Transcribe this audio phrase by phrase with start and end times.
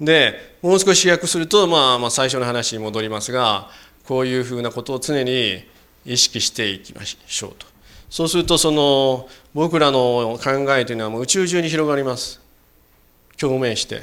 [0.00, 3.70] でもう少し飛躍すると、まあ、まあ最初の話に戻りますが
[4.04, 5.64] こういうふうなことを常に
[6.04, 7.66] 意識していきましょうと。
[8.08, 12.40] そうするとその僕らの考えというのはもう宇宙中に広がります。
[13.38, 14.02] 共鳴して。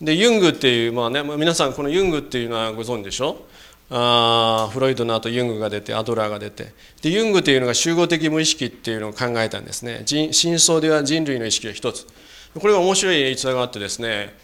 [0.00, 3.46] でユングっていう、まあね、皆さんこのユングっていうのはご存知でしょ？
[3.90, 6.72] あフロイトの後ユングが出てアドラーが出て。
[7.02, 10.04] でユングというのが集合的無意識っていうのを考えたんですね。
[10.04, 12.06] 真相では人類の意識が一つ。
[12.54, 14.34] これが面白い逸話があってですね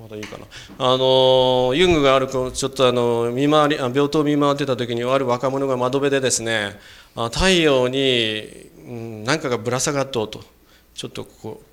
[0.00, 0.46] まだいいかな。
[0.78, 6.78] あのユングがあるちょっとあの見回り病棟を見回ってた時にある若者が窓辺でですね
[7.14, 8.70] 太陽に
[9.24, 10.42] 何かがぶら下がっとうと。
[10.94, 11.64] ちょっとこう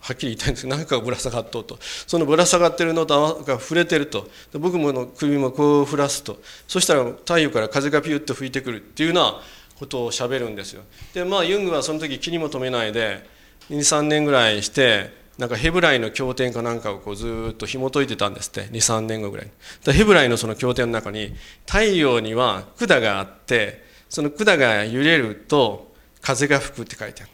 [0.00, 1.78] はっきり言いたいんですけど何かがぶら下がっとうと。
[1.80, 4.28] そのぶら下がってるのとが触れてると。
[4.54, 6.40] 僕もの首もこう振らすと。
[6.66, 9.40] そしたら太陽から風がピュッと吹いてくるっていうような
[9.78, 10.82] ことをしゃべるんですよ。
[11.14, 13.24] でまあユングはその時気にも留めないで
[13.70, 19.50] 23年ぐらいしてなんかヘブライの経典かなんかをこうずっと紐解いてたんですって23年後ぐらい
[19.86, 21.34] ヘブライのその経典の中に
[21.66, 27.32] 太陽には管があってその管が揺れると風が吹くって書いてある。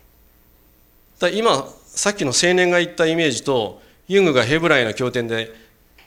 [1.18, 5.52] だ今さっきの青年が言ったイメージとユングがヘブライの経典で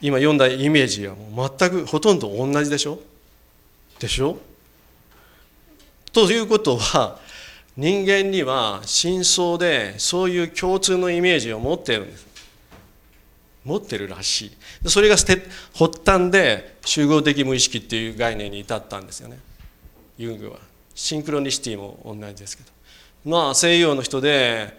[0.00, 2.98] 今読んだイメージはもう全くほとんど同じでしょ？
[3.98, 4.38] でしょ？
[6.14, 7.18] ということは
[7.76, 12.30] 人間には真相でそういう共通のイメージを持ってるんです。
[13.64, 14.46] 持ってるらし
[14.84, 14.88] い。
[14.88, 15.38] それが発
[16.04, 19.38] 端で集合的無意識っていう概念に至ったんですよね。
[20.18, 20.58] ユングは。
[20.94, 22.70] シンクロニシティも同じですけど。
[23.24, 24.78] まあ西洋の人で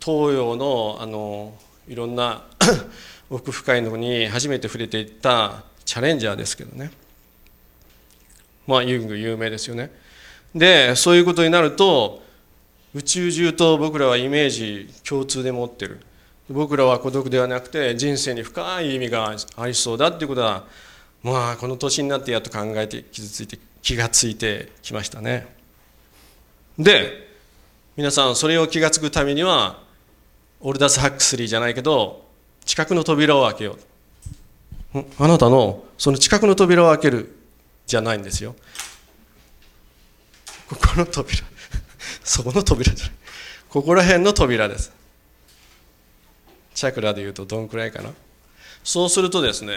[0.00, 1.54] 東洋のあの
[1.88, 2.44] いろんな
[3.28, 6.90] 奥深いのに初めて触れていったチャレンジャーですけどね。
[8.66, 9.90] まあユング有名ですよね。
[10.54, 12.21] でそういうことになると
[12.94, 16.00] 宇宙中と僕らはイメージ共通で持ってる。
[16.50, 20.64] 僕らは孤独ではなくて人生に深い意味がありそうだっていうことは
[21.22, 25.46] まあこの年になってやっと考えて傷ついて気がついてきましたね。
[26.78, 27.28] で
[27.96, 29.82] 皆さんそれを気が付くためには
[30.60, 32.24] オルダス・ハックスリーじゃないけど
[32.64, 33.78] 近くの扉を開けよ
[34.94, 35.04] う。
[35.18, 37.34] あなたのその近くの扉を開ける
[37.86, 38.54] じゃないんですよ。
[40.68, 41.51] ここの扉。
[42.24, 43.14] そこの扉じゃない。
[43.68, 44.92] ここら辺の扉です。
[46.74, 48.10] チャクラでいうとどんくらいかな。
[48.84, 49.76] そうするとですね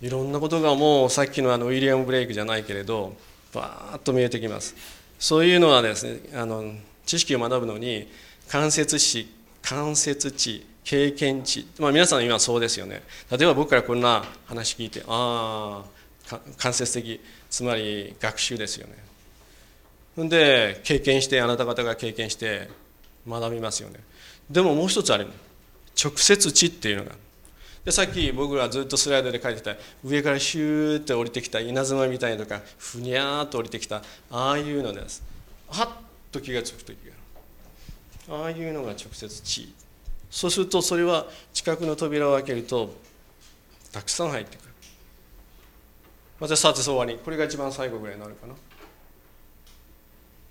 [0.00, 3.16] いろんなことがもうさっきのあのウィリアム・ブレイクじゃないけれど
[3.52, 4.74] バーッと見えてきます。
[5.18, 6.72] そういうのはですねあの
[7.04, 8.08] 知識を学ぶのに
[8.48, 9.28] 間接値
[9.62, 13.02] 間接値経験値、まあ、皆さん今そうですよね。
[13.30, 15.84] 例えば僕からこんな話聞いてあ
[16.30, 17.20] あ間接的
[17.50, 19.07] つまり学習ですよね。
[20.26, 22.68] で経験してあなた方が経験して
[23.28, 24.00] 学びますよね。
[24.50, 25.26] でももう一つある
[26.02, 27.12] 直接値っていうのが。
[27.84, 35.22] でさっき僕がずっとスライドで書いてた上からシューって降りてきた稲妻みたいとかふにゃーっと降りてきたああいうのです。
[35.68, 35.88] はっ
[36.32, 36.96] と気が付く時
[38.28, 39.72] がああいうのが直接地。
[40.30, 42.94] そうするとそれは近くの扉を開けると
[43.92, 44.68] たくさん入ってくる。
[46.40, 47.18] またさて終わり。
[47.24, 48.54] これが一番最後ぐらいになるかな。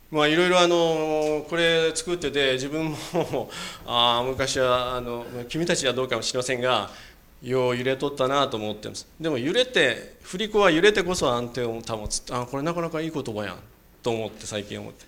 [0.10, 3.50] まあいろいろあのこれ作ってて自分も
[3.86, 6.90] あ昔はあの君たちはどうかもしれませんが
[7.42, 9.06] よう揺れとったなと思ってます。
[9.20, 12.24] でも揺れて振り子は揺れてこそ安定を保つ。
[12.32, 13.58] あこれなかなかいい言葉やん。
[14.02, 15.06] と思って最近思って。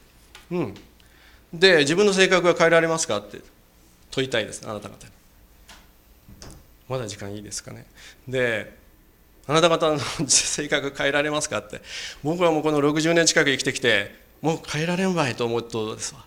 [0.52, 0.76] うん。
[1.54, 3.40] で自分の性格は変えられますかって。
[4.12, 5.12] 問いたいですあなた方に。
[6.88, 7.86] まだ時間いいですかね。
[8.28, 8.78] で
[9.48, 11.82] あなた方の 性格変えられますかって。
[12.22, 16.26] 僕はもうこの60年近く生きてきてもう変えられんばいと思うとですわ。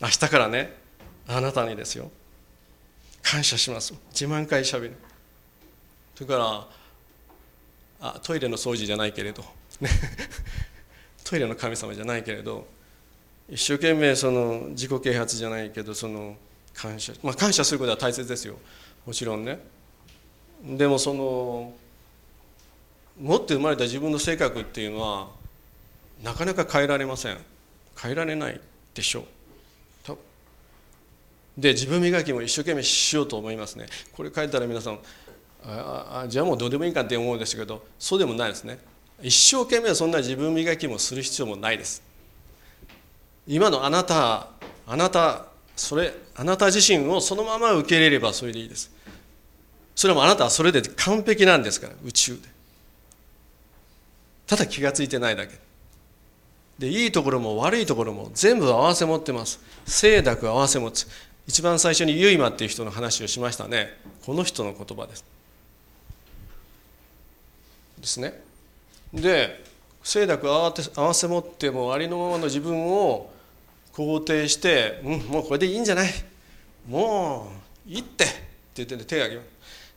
[0.00, 0.74] 明日からね
[1.28, 2.10] あなたにですよ。
[3.22, 3.94] 感謝します。
[4.10, 4.96] 自慢会しゃべる。
[6.14, 6.66] それから
[8.00, 9.44] あトイレの掃除じゃないけれど。
[11.24, 12.66] トイレの神様じゃないけれど
[13.48, 16.36] 一生懸命その自己啓発じゃないけどその
[16.74, 17.12] 感謝。
[17.22, 18.58] まあ感謝することは大切ですよ。
[19.06, 19.58] もちろんね。
[20.64, 21.74] でもその
[23.20, 25.28] 持って生まれた自分の性格っていうのは
[26.22, 27.38] なかなか変えられません。
[28.00, 28.60] 変えられない
[28.94, 29.24] でしょう。
[31.56, 33.86] で自分磨きも一生懸命しようと思いますね。
[34.12, 34.98] これ書いたら皆さん
[35.64, 38.78] ああじゃあもうどうでもいいかって思うんですけどそうでもないですね。
[39.22, 42.02] 一生懸命そんな自分磨きもする必要もないです。
[43.46, 44.48] 今のあなた
[44.86, 48.90] あなたそれあなた自身をそのまま受け入れればそれでいいです。
[49.94, 52.51] それもあなたはそれで完璧なんですから宇宙で。
[54.52, 55.54] ただ気が付いてないだけ。
[56.78, 59.58] でいいところも悪いところも全部合わせ持ってます。
[59.86, 61.08] 清濁合わせ持つ。
[61.46, 63.98] 一番最初にユイマっていう人の話をしましたね。
[64.26, 65.24] この人の言葉です。
[67.98, 68.42] ですね。
[69.14, 69.64] で
[70.04, 73.32] 清濁合わせ持ってもありのままの自分を
[73.94, 76.12] 肯定して「うんもうこれでいいんじゃない。
[76.86, 77.50] も
[77.88, 79.42] ういいって」って言って手を挙げる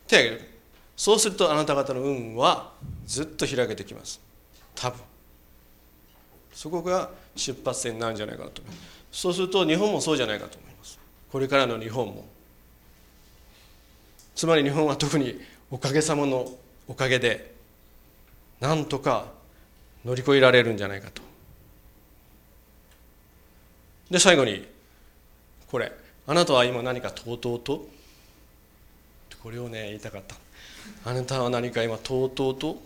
[0.08, 0.50] 手を挙げる。
[0.96, 2.72] そうするとあなた方の運は
[3.06, 4.24] ずっと開けてきます。
[4.76, 5.00] 多分。
[6.54, 8.62] そこが出発点なんじゃないかなと
[9.12, 11.00] そうすると日本もそうじゃないかと思います。
[11.32, 12.26] これからの日本も。
[14.36, 15.40] つまり日本は特に
[15.72, 16.50] おかげさまの
[16.88, 17.54] おかげで
[18.60, 19.26] なんとか
[20.04, 21.22] 乗り越えられるんじゃないかと。
[24.12, 24.68] で最後に
[25.68, 25.92] これ。
[26.28, 27.88] あなたは今何かとうとうと？
[29.44, 30.36] これをね言いたかった。
[31.10, 32.82] あなたは何か今とうとうと？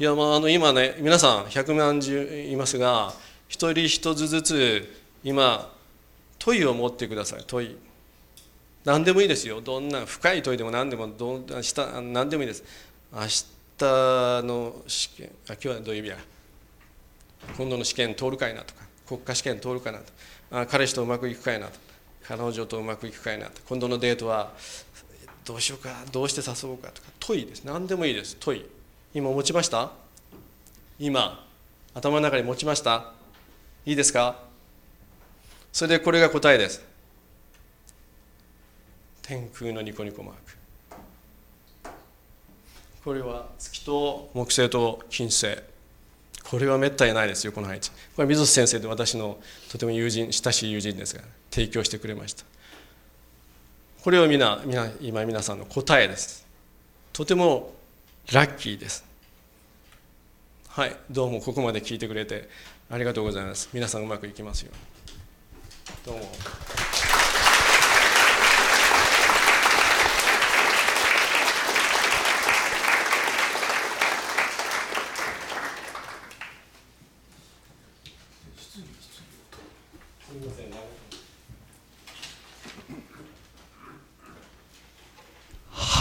[0.00, 3.12] いやまああの今ね皆さん百万十いますが
[3.48, 5.70] 一人一つずつ今
[6.38, 7.44] 問いを持ってください。
[7.46, 7.76] 問い。
[8.84, 9.60] 何でもいいですよ。
[9.60, 12.64] どんな深い問いでも何でもどん明日何でもいいです。
[13.12, 16.16] 明日の試験あ今日はどういう意味や。
[17.56, 18.80] 今度の試験通るかいなとか。
[19.06, 20.04] 国家試験通るかなと。
[20.50, 21.78] あ彼氏とうまくいくかいなと。
[22.24, 23.60] 彼女とうまくいくかいなと。
[23.68, 24.52] 今度のデートは
[25.44, 27.08] どうしようかどうして誘おうかとか。
[27.20, 27.64] 問いです。
[27.64, 28.36] 何でもいいです。
[28.40, 28.66] 問い。
[29.14, 29.90] 今持ちました？
[30.98, 31.46] 今。
[31.94, 33.12] 頭の中に持ちました？
[33.84, 34.38] いいですか？
[35.70, 36.82] それでこれが答えです。
[39.20, 41.90] 天空のニコニコマーク。
[43.04, 45.58] これは月と木星と金星。
[46.42, 47.90] これはめったにないですよこの配置。
[48.16, 49.38] これ水瀬先生で私の
[49.70, 52.44] とても友人親しい友人ですが提供してくれました。
[54.02, 56.46] これを皆皆今皆さんの答えです。
[57.12, 57.74] とても
[58.30, 59.04] ラッキーです。
[60.68, 62.48] はいどうもここまで聞いてくれて
[62.90, 63.68] ありがとうございます。
[63.74, 64.72] 皆さんうまくいきますよ
[66.06, 66.20] どうも。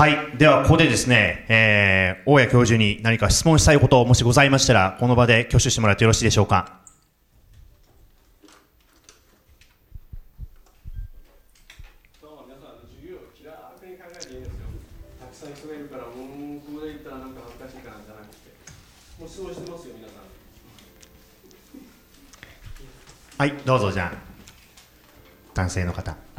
[0.01, 0.35] はい。
[0.35, 6.79] では、ここでですね、えー、大谷教授に何か質問したいこともしございましたら、この場で挙手してもらってよろしいでしょうか。
[23.37, 24.17] はい、どうぞじゃあ、
[25.53, 26.30] 男性の方。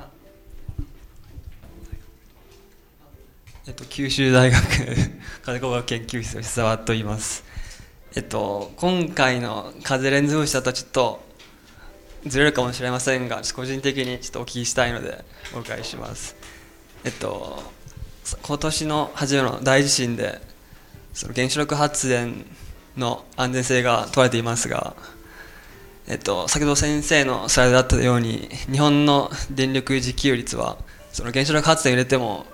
[3.95, 4.59] 九州大学
[5.45, 7.45] 風工学研究室の久沢と言います。
[8.15, 11.23] えっと、今回の風レンズ風車とはちょっと
[12.27, 15.23] ずれるかもしれませんが、個人的にちょっとお聞きしたいので
[15.55, 16.37] お伺いします。
[17.05, 17.63] えっと、
[18.41, 20.41] 今年の初めの大地震で、
[21.13, 22.47] その原子力発電
[22.97, 24.97] の安全性が問われていますが、
[26.09, 30.79] えっと、先ほど先生のスライドだったように、日本の電力自給率は、
[31.13, 32.47] その原子力発電を入れても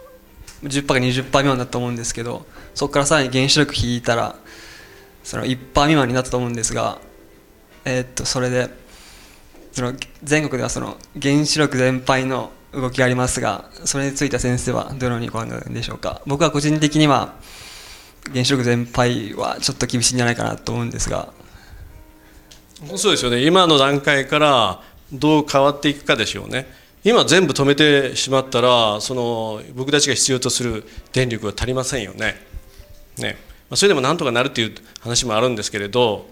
[0.63, 4.37] 10%か20%未満だと思うんですけどそこからさらに原子力引いたら
[5.23, 6.99] その1%未満になったと思うんですが、
[7.85, 8.71] えー、っとそれで
[9.73, 16.21] その全国ではその原子力全廃の動きがありますがそれについて先生はどのようにご覧になるんでしょうか？
[16.27, 17.35] 僕は個人的には
[18.33, 21.33] 原子力全廃はちょっと厳しいんじゃないかなと思うんですが。
[22.97, 23.45] そうですよね。
[23.45, 26.71] 今の段階からどう変わっていくかでしょうね。
[27.05, 32.35] 今全部止めてしまったらその僕たちが必要とする電力が足りませんよね。
[33.19, 33.37] ね
[33.75, 36.27] それでもなんとかなるっていう話もあるんですけれど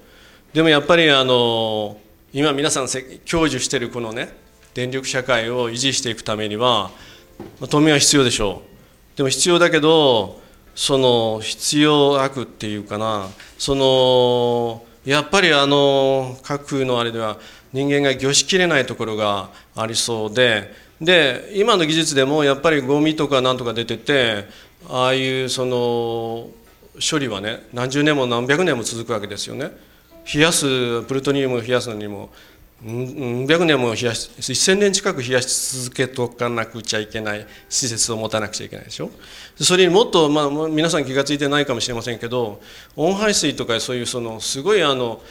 [0.55, 1.99] でもやっぱりあの
[2.33, 4.35] 今皆さん享受しているこのね
[4.73, 6.91] 電力社会を維持していくためには
[7.61, 8.63] 止めは必要でしょ
[9.15, 10.41] うでも必要だけど
[10.75, 17.39] その必要悪っていうかなそのやっぱりあの核のあれでは
[17.73, 24.47] 人間が漁しきれないところがありそうでで今の技術でもやっぱりゴミとかなんとか出てて
[24.89, 26.49] ああいうその
[26.99, 29.71] 処理はね何十年も何百年も続くわけですよね。
[30.35, 32.31] 冷やすプルトニウムを冷やすのにも
[32.83, 39.11] 何百年も冷やし1000年近く冷やし続けとかなくちゃいけない施設を持たなくちゃいけないでしょ？
[39.59, 42.61] それにもっと、まあ、皆さん気が付いてないかもしれませんけど
[42.95, 45.23] 温排水とかそういうそのすごいあの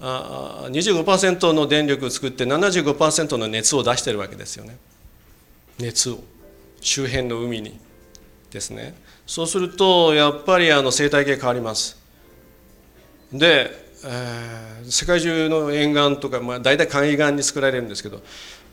[0.00, 4.76] あ25%の電力を作って75%の熱を出してるわけですよね。
[5.78, 6.18] 熱を。
[6.80, 7.78] 周辺の海に。
[8.50, 8.94] ですね。
[9.26, 11.96] そうするとやっぱりあの生態系変わります。
[13.32, 18.22] で、え、世界中の沿岸とか、まあ、大体海岸に作られるんですけど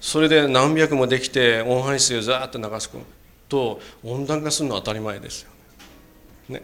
[0.02, 2.90] それで何百もできて温排水をザーッと流す
[3.48, 5.50] と温暖化するのは当たり前ですよ、
[6.50, 6.64] ね、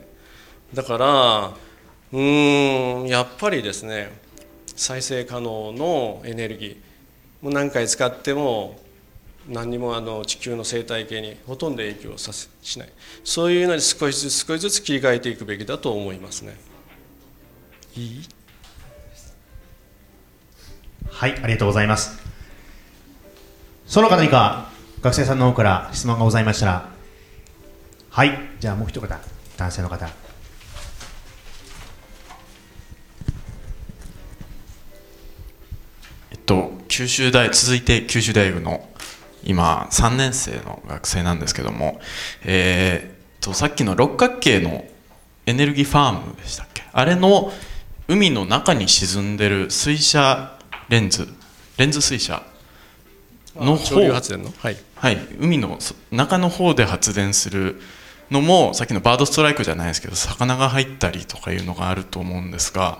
[0.73, 1.53] だから
[2.11, 4.11] うんやっぱりですね
[4.75, 6.77] 再生可能のエネルギー
[7.41, 8.79] もう何回使っても
[9.47, 12.89] 何にもあの地球の生態系にほとんど影響させしない。
[13.23, 16.57] そういうのに少しずつ少しずつ切り替えていくべきだと思いますね。
[17.95, 18.23] いい？
[21.17, 22.19] はいありがとうございます。
[23.87, 24.69] その方にか
[25.01, 26.89] 学生さんの方から質問がございましたら
[28.09, 29.07] はいじゃあもう一方
[29.55, 30.09] 男性の方。
[36.31, 38.89] えっと九州大続いて九州大学の
[39.45, 42.01] 今3年生の学生なんですけども、
[42.43, 44.83] えー、とさっきの六角形の
[45.45, 46.83] エネルギーファームでしたっけ？
[46.91, 47.53] あれの
[48.09, 50.54] 海の中に沈んでる水車
[50.89, 51.27] レンズ。
[51.77, 52.43] レンズ水車。
[53.55, 54.51] の潮流発電の？
[54.57, 55.79] はい、はい、海の
[56.11, 57.79] 中の方で発電する
[58.29, 62.99] のもさっきのバードストライクじゃないですけど魚が入ったりとかいうのがあると思うんですが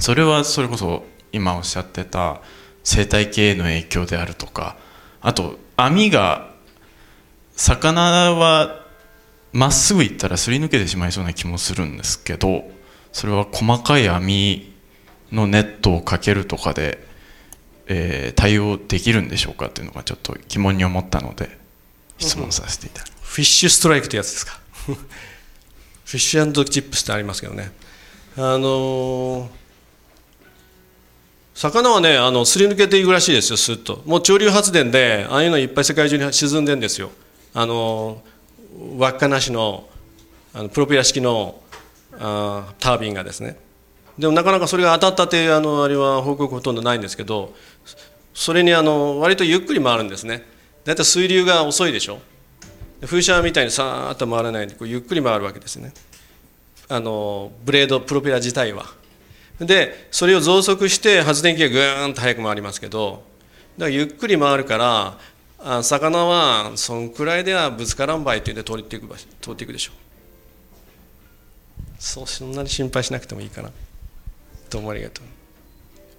[0.00, 2.40] それはそれこそ今おっしゃってた
[2.82, 4.78] 生態系への影響であるとか
[5.20, 6.50] あと網が
[7.56, 8.86] 魚は
[9.52, 12.64] まっすぐ行ったらすり抜けてしまいそうな気もするんですけど
[13.12, 14.73] それは細かい網
[15.34, 16.98] のネットをかけるとかで、
[17.86, 21.58] えー、対応できるんでしょうかっていうのがちょっと疑問に思ったので
[22.18, 23.24] 質問させていただきます。
[23.24, 24.60] フィッシュストライクってやつですか？
[24.86, 24.96] フィ
[26.14, 27.72] ッシュチップスってありますけどね。
[28.36, 29.48] あのー、
[31.54, 34.02] 魚はねあのすり抜けていくらしいですよすっと。
[34.06, 37.10] もう潮流発電でああいうのいっぱい世界中に沈んでんですよ。
[37.54, 38.22] あの
[38.98, 39.88] 輪っかなしの
[40.52, 41.60] あのプロペラ式の
[42.18, 43.56] あタービンがですね。
[44.18, 47.54] でもなかなかそれが当たったってあのあれは報告ほとんどないんですけど
[48.32, 50.44] それにあの割とゆっくり回るんですね。
[50.84, 52.18] だいたい水流が遅いでしょ。
[53.02, 55.92] 風車みたいにさーっと回らないでこうゆっくり回るわけですね。
[56.88, 58.86] あのブレードプロペラ自体は。
[59.60, 63.22] でそれを増速して発電機がぐーんと速く回りますけど
[63.78, 65.18] だからゆっくり回るから
[65.60, 69.08] あ魚はそんくらいではぶつからんばいって言って通っていく
[69.40, 69.92] 通っていくでしょ。
[69.92, 69.94] う
[71.98, 73.70] そうそんなに心配しなくてもいいかな。
[74.74, 75.24] どうもありがとう。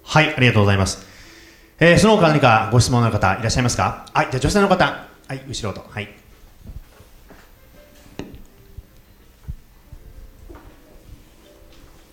[0.02, 1.06] はいありがとうございます、
[1.78, 4.06] えー、その他何かご質問の方いらっしゃいますか？
[4.14, 4.84] はいじゃあ女性の方。
[5.28, 5.84] はい後ろと。
[5.86, 6.08] はい。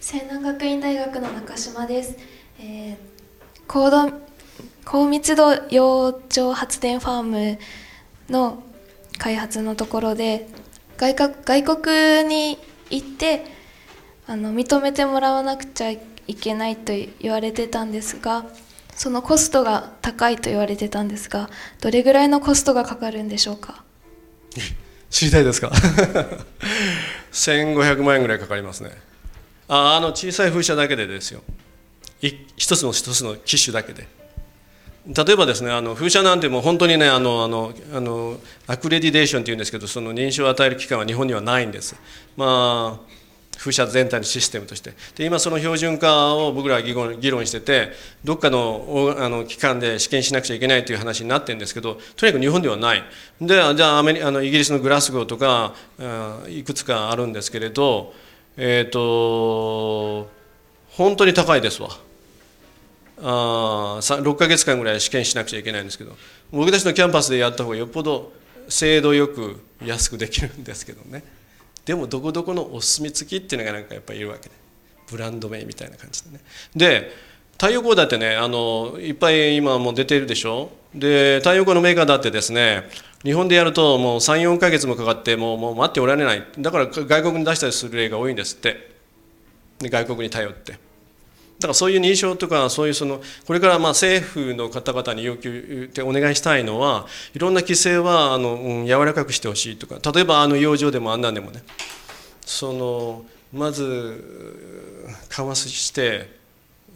[0.02, 2.18] 西南学院大学の中島です、
[2.60, 2.98] えー、
[3.66, 4.12] 高度
[4.84, 7.58] 高密度洋上発電ファーム
[8.30, 8.62] の
[9.18, 10.50] 開発のところで
[10.98, 12.58] 外外国に
[12.90, 13.46] 行って
[14.28, 18.46] あの認めてもらわなくちゃいけないいけないと言われてたんですが
[18.96, 21.50] そのコストが高いと言われてたんですが
[21.82, 23.84] どれぐらいのコストがかかるんでしょうか？
[25.10, 25.72] 知りたいですか？
[27.32, 28.92] 1500万円ぐらいかかりますね。
[29.68, 31.42] ああの小さい風車だけでですよ。
[32.56, 34.08] 一つの一つの機種だけで。
[35.06, 38.38] 例えばですねあの風車なんてもう本当にねあのあのあの
[38.68, 41.96] アクレディデーションっていうんですけどその認証を与える機関は日本にはないんです。
[42.38, 43.14] まあ
[43.58, 44.94] 風車全体のシステムとして。
[45.16, 47.92] で今その標準化を僕らは議論議論してて
[48.24, 53.04] どっかのあの機関で試験しなくちゃいけないという話になってるんですけどとにかく日本ではない。
[53.40, 55.74] でじゃあアメリあのイギリスのグラスゴーとか
[56.48, 58.14] いくつかあるんですけれど
[58.58, 60.30] えっ、ー、と
[60.90, 61.90] 本当に高いですわ。
[63.22, 66.16] あ6か月間ぐらい試験しなくちゃいけないんですけど
[66.52, 68.34] 僕たちのキャンパスでやった方がよっぽど
[68.68, 71.24] 精度よく安くできるんですけどね。
[71.86, 74.56] でもどこどこのお墨付きっていうのがなんかやっぱりいるわけで
[75.10, 76.40] ブランド名みたいな感じでね。
[76.76, 77.12] で
[77.54, 80.72] 太陽光だってねあのいっぱい今もう出てるでしょ。
[80.96, 82.90] で太陽光のメーカーだってですね
[83.24, 86.44] 日本でやるともう34か月もかかってもうもう待っておられない。
[86.60, 88.92] だから外国に出したりする例が多いんですって。
[89.82, 90.78] 外国に頼って。
[91.64, 101.64] だからそういう認証とかそういうそのこれからまあ政府の方々に要求ってお願いしたいのはいろんな規制はあの、うん、柔らかくしてほしいとか例えばあの養生でもあんなんでもね
[102.42, 106.30] そのまず緩和して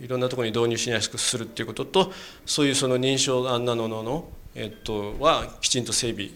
[0.02, 2.12] いろんなところに導入しやすくするっていうことと
[2.46, 6.32] そういうその認証あんなのののえっと、はきちんと整備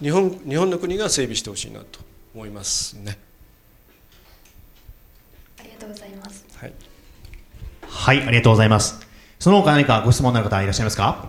[0.00, 2.00] 日本日本の国が整備してほしいなと
[2.34, 3.18] 思いますね。
[5.60, 6.46] ありがとうございます。
[6.56, 6.72] はい、
[8.02, 9.06] はい、ありがとうございます。
[9.38, 11.28] その他何かご質問のある方いらっしゃいますか？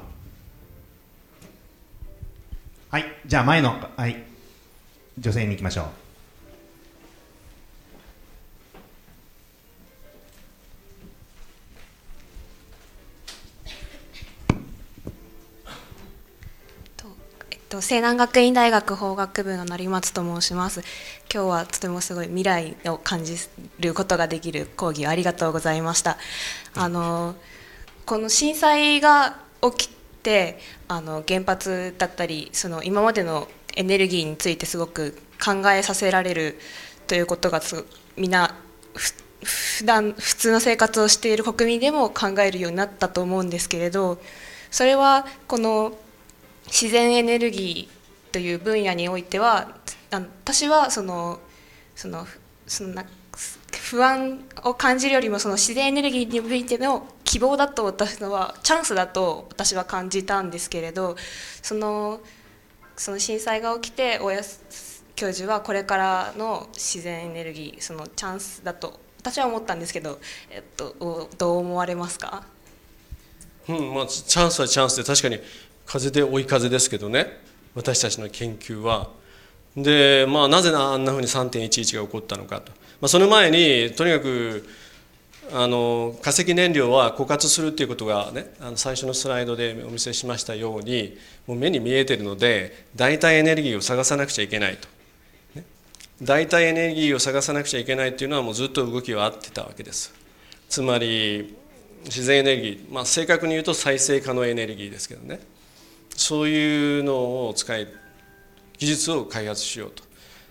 [2.89, 4.24] はい、じゃあ前の、はい、
[5.20, 5.86] 女性に行きましょう。
[17.82, 20.82] 西南学院大学法学部の成松と申します。
[21.34, 23.38] 今日はとてもすごい未来を感じ
[23.80, 26.18] ることができる講義をありがとうございました。
[26.75, 27.36] あの
[28.06, 29.89] この震災が起き
[30.24, 36.60] てあの原発だったりその今までのエネルギーについてすごく考えさせられる
[37.08, 37.62] ということが
[38.18, 38.56] みんな
[39.44, 44.20] 普段普通の生活をしている国民でも考えるようになったと思うんですけれど
[44.72, 45.98] それはこの
[46.67, 49.77] 自然エネルギーという分野においては
[50.12, 51.39] 私はその
[51.96, 52.25] その
[52.67, 53.03] その
[53.82, 61.15] 不安を感じるよりもその自然エネルギーにおいての希望だと私のはチャンスだと私は感じたんですけれど
[61.62, 62.22] その
[62.96, 64.60] その震災が起きて大安
[65.15, 72.43] 教授はこれからの自然エネルギーそのチャンスだと私は思ったんですけど、えっと、どう思われますか、
[73.70, 75.39] うんまあ、チャンスはチャンスで確かに
[75.86, 77.28] 風で追い風ですけどね
[77.75, 79.10] 私たちの研究は。
[79.75, 82.72] で、まあ、なぜあんなふうに3.11が起こったのかと、
[83.02, 84.68] まあ、その前にとにかく
[85.52, 94.88] あの化石燃料は枯渇するっていうことがねあの最初のスライドでお見せしましたようにもう目に見えてるので代替エネルギーを探さなくちゃいけないと、
[95.56, 95.66] ね、
[96.22, 100.13] 代替エネルギーを探さなくちゃいけないっていうのはもうずっと動きはあってたわけです。
[100.70, 101.56] つまり
[102.06, 105.40] 自然エネルギー、まあ、正確に言うと再生可能エネルギーですけどね。
[106.15, 107.88] そういうのを使い
[108.77, 110.03] 技術を開発しようと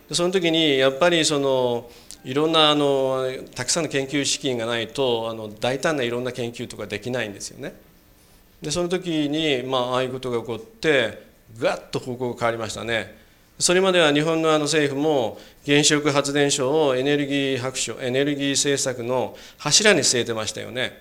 [0.08, 1.90] でその時にやっぱりその
[2.24, 7.74] いろんなあのたくさんの研究資金がないとあの大胆ないろんな研究とかできないんですよね。
[8.60, 11.26] でその時に、まあ、ああいうことが起こって
[11.58, 13.20] ぐわっと方向が変わりましたね。
[13.58, 20.98] それまでは日本のあの政府も原子力発電所をエネルギー白書エネルギー政策の柱に据えてましたよね。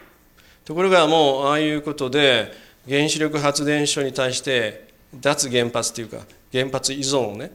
[0.65, 2.51] ところがもうああいうことで
[2.88, 4.88] 原子力発電所に対して
[5.19, 6.19] 脱原発というか
[6.51, 7.51] 原発依存をね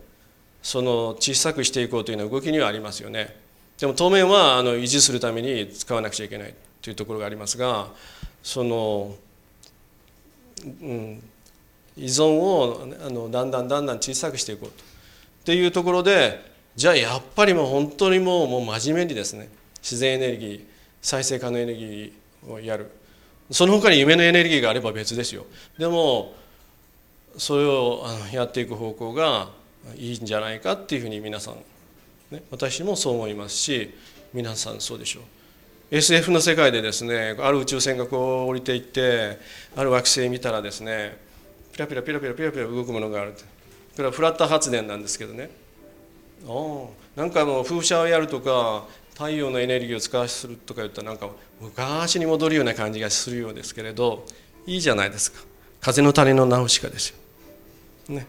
[0.62, 3.36] その小さくしていこうというような動きにはありますよね。
[3.78, 7.88] でも当面はあの維持するために使わなくちゃいけないというところがありますが
[8.42, 9.14] その、
[10.64, 11.22] うん、
[11.96, 16.40] 依存をあのだんだんだんだん小さくしていこうとっていうところで
[16.74, 19.48] じゃあやっぱりもう本当にもうもう真面目にですね
[19.82, 20.64] 自然エネルギー
[21.02, 22.90] 再生可能エネルギーをやる
[23.50, 25.46] その他に夢のエネルギーがあれば別ですよ。
[25.78, 26.34] でも
[27.38, 29.50] それをやっていく方向が
[29.96, 31.56] いいんじゃないかっていうふうに皆さん
[32.30, 33.94] ね、私もそう思いますし
[34.32, 35.22] 皆さんそうでしょう。
[35.88, 39.38] SF の世界でですねある宇宙船がこう降りていって
[39.76, 41.16] ある惑星見たらですね
[41.72, 43.34] ピラピラピラピラピラピラ動くものがある
[43.94, 45.50] これはフラッタ発電なんですけどね。
[46.48, 54.24] あなんかもう風車をやるとか太陽のエネルギーを使わせるとか言ったらなんか昔に戻るような感じがするようですけれど
[54.66, 55.40] いいじゃないですか
[55.80, 57.10] 風の谷のナウシカです
[58.08, 58.26] よね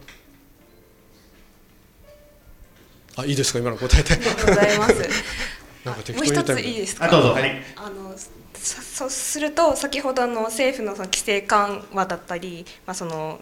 [3.19, 3.57] あいいですか？
[3.57, 4.13] 今の答えて。
[4.13, 4.93] ありがとうございます。
[5.83, 7.05] なんか適当に言ったもう一ついいですか？
[7.05, 7.29] あどうぞ。
[7.29, 7.63] はい。
[7.75, 8.15] あの
[8.53, 13.41] そうすると先ほどの政府のその規制緩和だったり、まあその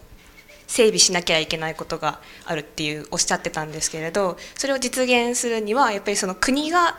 [0.67, 6.97] 整備しなきゃいけないことがあるっていうおっしゃってたんですけれど、それを実現するにはやっぱりその国が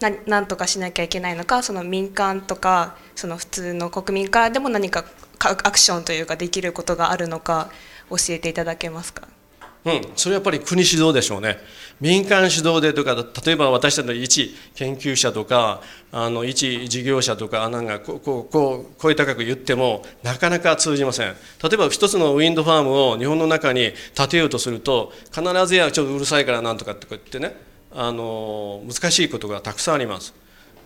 [0.00, 5.04] ななんとかしなきゃいけないのか、その民間とかその普通の国民からでも何か
[5.38, 7.70] アクションというかできることがあるのか
[8.10, 9.28] 教えていただけますか？
[9.84, 11.56] うん、それはやっぱり国主導でしょうね。
[12.00, 15.80] 民間主導でとか、例えば私たちの一研究者とか、
[16.12, 21.28] あの一事業者とか、なんかこうこうこう声高く言っても、なかなか通じません。
[21.28, 21.34] 例
[21.74, 27.56] えば一つのウィンドファームを日本の中に建てようとすると、必ずやちょっとうるさいからなんとかって言ってね、
[27.94, 30.34] あの難しいことがたくさんあります。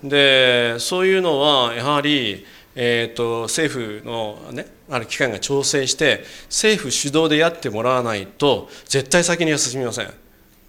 [0.03, 10.11] で、そういうのはやはり、えーと、政府の、ね、ある機関が調整して政府主導でやってもらわないと絶対先には進みません。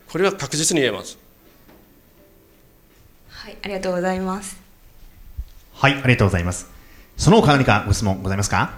[0.10, 1.17] これは確実に言えます。
[3.30, 4.62] はいありがとうございます。
[5.74, 6.67] はいありがとうございます。
[7.17, 8.74] その他何かご質問ございますか？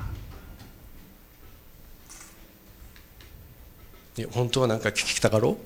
[4.17, 5.57] いや本当は何か聞きたがろう？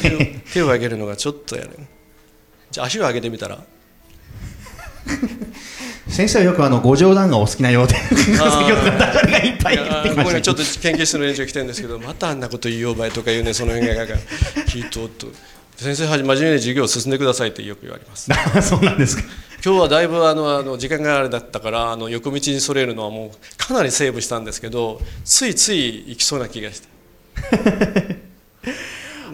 [0.00, 0.18] 手を
[0.52, 1.70] 手を上げるのがちょっとやる
[2.70, 3.62] じゃあ足を上げてみたら？
[6.08, 14.06] 先生はよくあのご冗談がお好きなようで 先ほどダジャレがいっぱいてきましたちょっと研究室の連中来てるんですけどまたあんなこと言いようばいとか言うねその辺が
[14.68, 15.26] 聞いとっと。
[15.76, 18.30] 先生は真面目に授業を進んでくださいってよく言われます。
[18.62, 19.24] そうなんですか。
[19.64, 26.88] 今日はだいぶあのあの時間があれだったからあの横道にそれるのはもうかなりセーブしたんですけどついつい行きそうな気がして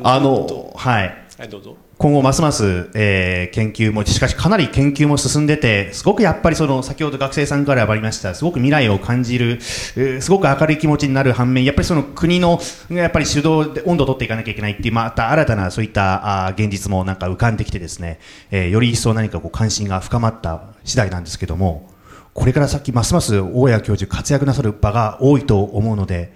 [0.03, 1.15] あのはい。
[1.39, 1.77] はいどうぞ。
[2.01, 9.59] 今後ますます、えー研究もしかしかなり研究も進んでてすごくやっぱりその先ほど学生さんからありましたすごく未来を感じる、
[9.97, 12.59] えーすごく明るい気持ちになる反面やっぱりその国の
[12.89, 18.19] やっぱり主導で温度を取っていかなきゃいけないっていうまた新たなそういったあー現実もなんか浮かんできてですね、
[18.51, 21.91] えーより一層何かこう関心が深まった次第なんですけども
[22.33, 26.33] これから先ますます大谷教授活躍なさる場が多いと思うので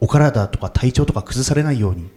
[0.00, 2.10] お体とか体調とか崩されないように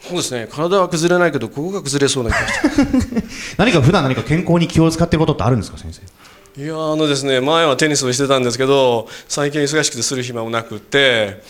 [0.00, 0.48] そうですね。
[0.50, 3.24] 体は崩れないけどここが崩れそうな気がして。
[3.58, 6.62] 何か普段何か健康に気を使っていることってあるんですか先生？
[6.62, 11.42] いやあのですね前はテニスをしてたんですけど最近忙しくてする暇もなくって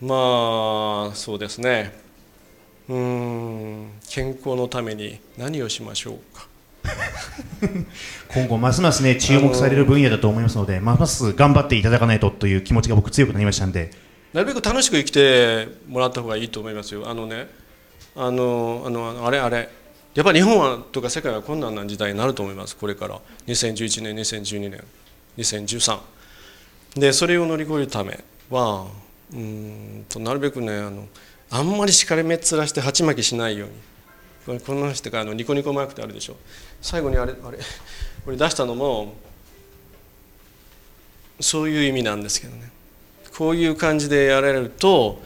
[0.00, 1.92] まあそうですね。
[2.88, 6.46] うーん健康のために何をしましょうか。
[8.34, 13.90] 今後ますますね注目される分野だと思いますのでますます頑張っていただかないとという気持ちが僕強くなりましたんで。
[14.32, 17.08] なるべく楽しく生きてもらった方がいいと思いますよ。
[17.08, 17.48] あのね
[18.14, 19.68] あのあのあれあれ。
[20.14, 22.76] やっぱり日本はとか世界は困難な時代になると思います。
[22.76, 23.20] これから。
[23.46, 24.84] 2011年2012年
[25.38, 25.98] 2013
[26.96, 28.86] でそれを乗り越えるためは
[29.32, 31.08] うんとなるべくねあの
[31.50, 33.74] あんまりしかれめっ面して鉢巻きしないように。
[34.44, 36.36] これこの人からのニコニコマークってあるでしょ。
[36.80, 37.58] 最後にあれあれ
[38.24, 39.14] これ出したのも
[41.40, 42.70] そういう意味なんですけどね。
[43.36, 45.22] こういう感じでやられると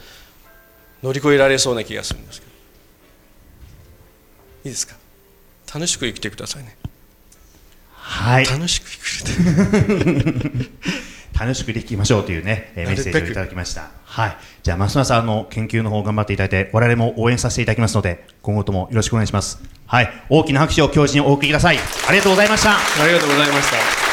[1.02, 2.45] 乗り越えられそうな気がするんですけど。
[4.66, 4.94] いいですか？
[5.74, 6.76] 楽しく生きてくださいね。
[7.92, 8.44] はい。
[8.46, 10.70] 楽しく生きて
[11.38, 13.90] 楽しくできましょうというね、えーメッセージをいただきました。
[14.04, 14.36] はい。
[14.62, 19.58] じゃあますますあの研究の方頑張っていただいて我々も応援させていただきますので今後ともよろしくお願いします。
[19.86, 20.10] はい。
[20.30, 21.78] 大きな拍手を教授にお送りください。
[22.08, 22.76] ありがとうございました。
[22.76, 24.05] ありがとうございました